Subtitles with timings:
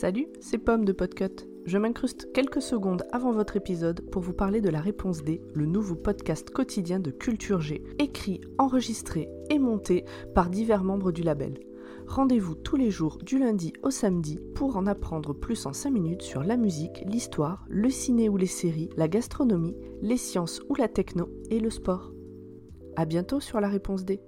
[0.00, 1.48] Salut, c'est Pomme de Podcut.
[1.64, 5.66] Je m'incruste quelques secondes avant votre épisode pour vous parler de la réponse D, le
[5.66, 10.04] nouveau podcast quotidien de Culture G, écrit, enregistré et monté
[10.36, 11.58] par divers membres du label.
[12.06, 16.22] Rendez-vous tous les jours du lundi au samedi pour en apprendre plus en 5 minutes
[16.22, 20.86] sur la musique, l'histoire, le ciné ou les séries, la gastronomie, les sciences ou la
[20.86, 22.12] techno et le sport.
[22.94, 24.20] A bientôt sur la réponse D.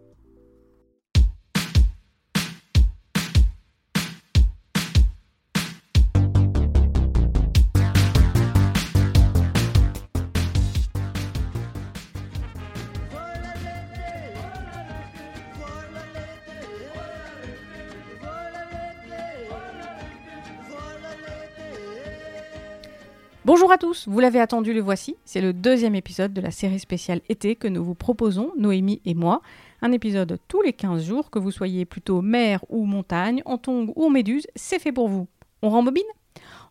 [23.53, 25.17] Bonjour à tous, vous l'avez attendu, le voici.
[25.25, 29.15] C'est le deuxième épisode de la série spéciale été que nous vous proposons, Noémie et
[29.15, 29.43] moi.
[29.83, 33.93] Un épisode tous les 15 jours, que vous soyez plutôt mer ou montagne, en tongue
[33.97, 35.27] ou en méduse, c'est fait pour vous.
[35.63, 36.05] On rembobine?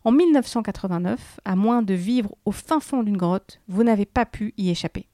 [0.04, 4.54] En 1989, à moins de vivre au fin fond d'une grotte, vous n'avez pas pu
[4.56, 5.06] y échapper.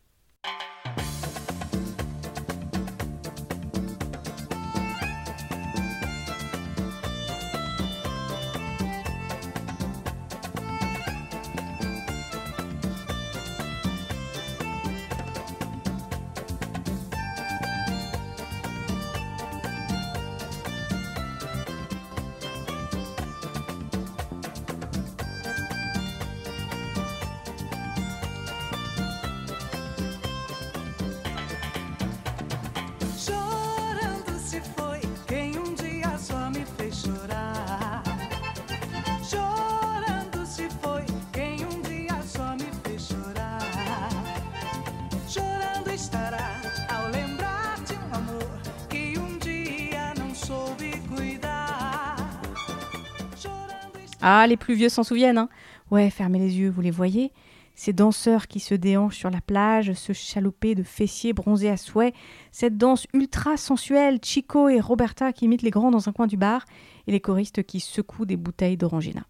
[54.28, 55.48] Ah, les plus vieux s'en souviennent, hein.
[55.92, 57.30] Ouais, fermez les yeux, vous les voyez.
[57.76, 62.12] Ces danseurs qui se déhanchent sur la plage, se chaloper de fessiers bronzés à souhait,
[62.50, 66.36] cette danse ultra sensuelle, Chico et Roberta qui imitent les grands dans un coin du
[66.36, 66.64] bar,
[67.06, 69.28] et les choristes qui secouent des bouteilles d'orangina.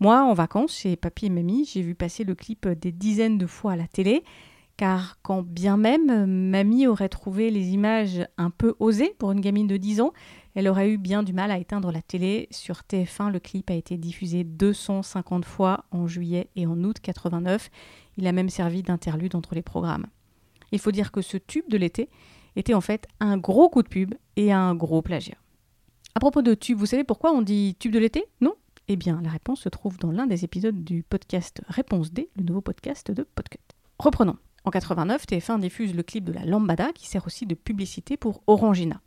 [0.00, 3.46] Moi, en vacances, chez papy et mamie, j'ai vu passer le clip des dizaines de
[3.46, 4.22] fois à la télé,
[4.80, 9.66] car quand bien même mamie aurait trouvé les images un peu osées pour une gamine
[9.66, 10.14] de 10 ans,
[10.54, 12.48] elle aurait eu bien du mal à éteindre la télé.
[12.50, 17.68] Sur TF1, le clip a été diffusé 250 fois en juillet et en août 89.
[18.16, 20.06] Il a même servi d'interlude entre les programmes.
[20.72, 22.08] Il faut dire que ce tube de l'été
[22.56, 25.36] était en fait un gros coup de pub et un gros plagiat.
[26.14, 28.24] À propos de tube, vous savez pourquoi on dit tube de l'été?
[28.40, 28.54] Non?
[28.88, 32.44] Eh bien, la réponse se trouve dans l'un des épisodes du podcast Réponse D, le
[32.44, 33.60] nouveau podcast de Podcut.
[33.98, 34.38] Reprenons.
[34.64, 38.42] En 89, TF1 diffuse le clip de la Lambada qui sert aussi de publicité pour
[38.46, 39.00] Orangina.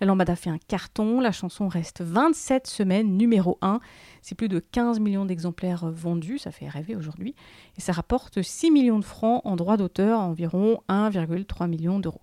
[0.00, 3.80] La Lambada fait un carton, la chanson reste 27 semaines numéro 1,
[4.22, 7.34] c'est plus de 15 millions d'exemplaires vendus, ça fait rêver aujourd'hui,
[7.76, 12.22] et ça rapporte 6 millions de francs en droits d'auteur, environ 1,3 million d'euros.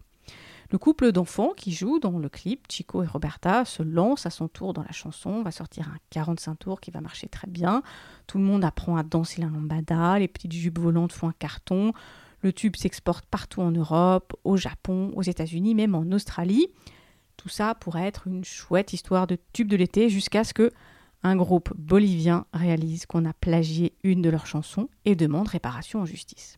[0.71, 4.47] Le couple d'enfants qui joue dans le clip, Chico et Roberta, se lance à son
[4.47, 7.83] tour dans la chanson, va sortir un 45 tours qui va marcher très bien,
[8.25, 11.93] tout le monde apprend à danser la Lambada, les petites jupes volantes font un carton,
[12.41, 16.67] le tube s'exporte partout en Europe, au Japon, aux États-Unis, même en Australie.
[17.37, 20.71] Tout ça pourrait être une chouette histoire de tube de l'été jusqu'à ce que
[21.23, 26.05] un groupe bolivien réalise qu'on a plagié une de leurs chansons et demande réparation en
[26.05, 26.57] justice.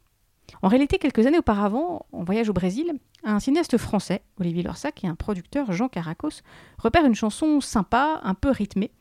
[0.61, 5.07] En réalité, quelques années auparavant, en voyage au Brésil, un cinéaste français, Olivier Lorsac, et
[5.07, 6.41] un producteur, Jean Caracos,
[6.77, 8.91] repèrent une chanson sympa, un peu rythmée,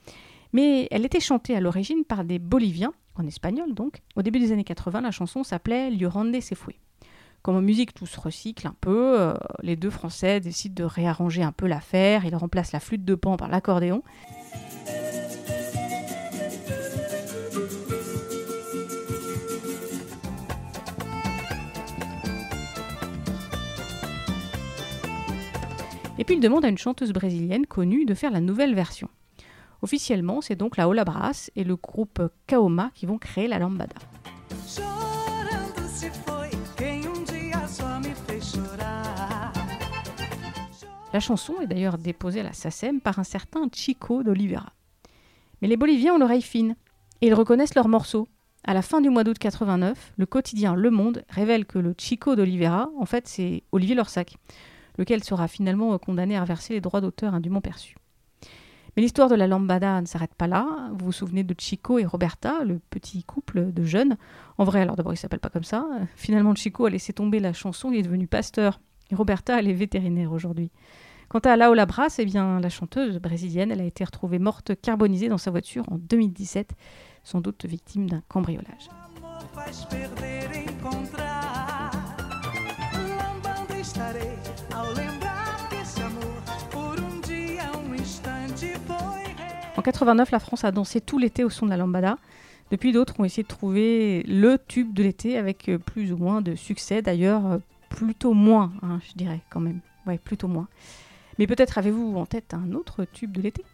[0.53, 4.01] mais elle était chantée à l'origine par des Boliviens, en espagnol donc.
[4.17, 6.77] Au début des annes 80, la chanson s'appelait Llorande se fue.
[7.43, 9.21] Comme en musique, tout se recycle un peu.
[9.21, 12.25] euh, les deux Français décident de réarranger un peu l'affaire.
[12.25, 14.03] Ils remplacent la flûte de pan par l'accordéon.
[26.19, 29.09] Et puis ils demandent à une chanteuse brésilienne connue de faire la nouvelle version.
[29.83, 33.97] Officiellement, c'est donc la Ola Brás et le groupe Kaoma qui vont créer la lambada.
[34.79, 35.03] Um.
[41.13, 44.73] La chanson est d'ailleurs déposée à la SACEM par un certain Chico d'Oliveira.
[45.61, 46.75] Mais les Boliviens ont l'oreille fine
[47.21, 48.29] et ils reconnaissent leurs morceaux.
[48.65, 52.35] À la fin du mois d'août 89, le quotidien Le Monde révèle que le Chico
[52.35, 54.37] d'Oliveira, en fait, c'est Olivier Lorsac,
[54.97, 57.97] lequel sera finalement condamné à reverser les droits d'auteur indûment perçus.
[58.97, 60.91] Mais l'histoire de la lambada ne s'arrête pas là.
[60.93, 64.17] Vous vous souvenez de Chico et Roberta, le petit couple de jeunes.
[64.59, 65.87] En vrai, alors d'abord, il s'appelle pas comme ça.
[66.15, 68.81] Finalement, Chico a laissé tomber la chanson, il est devenu pasteur.
[69.11, 70.71] Et Roberta, elle est vétérinaire aujourd'hui.
[71.29, 75.31] Quant à Laola Brass, eh bien, la chanteuse brésilienne, elle a été retrouvée morte carbonisée
[75.31, 76.73] dans sa voiture en 2017,
[77.25, 78.91] sans doute victime d'un cambriolage.
[89.83, 92.17] En 89, la France a dansé tout l'été au son de la lambada.
[92.71, 96.41] Depuis, d'autres ont essayé de trouver le tube de l'été avec euh, plus ou moins
[96.41, 97.03] de succès.
[97.03, 97.59] D'ailleurs, euh,
[97.89, 99.81] plutôt moins, hein, je dirais quand même.
[100.07, 100.69] Ouais, plutôt moins.
[101.41, 103.65] Mais peut-être avez-vous en tête un autre tube de l'été?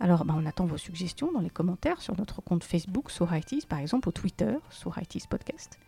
[0.00, 3.78] Alors, bah, on attend vos suggestions dans les commentaires sur notre compte Facebook, Sororities, par
[3.78, 5.78] exemple, ou Twitter, Sororities Podcast.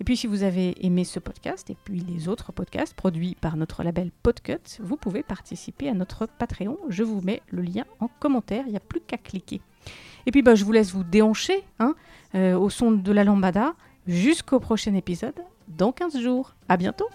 [0.00, 3.56] Et puis, si vous avez aimé ce podcast et puis les autres podcasts produits par
[3.58, 6.78] notre label Podcut, vous pouvez participer à notre Patreon.
[6.88, 9.60] Je vous mets le lien en commentaire, il n'y a plus qu'à cliquer.
[10.24, 11.94] Et puis, bah, je vous laisse vous déhancher hein,
[12.34, 13.74] euh, au son de la lambada
[14.06, 15.38] jusqu'au prochain épisode
[15.68, 16.54] dans 15 jours.
[16.68, 17.06] À bientôt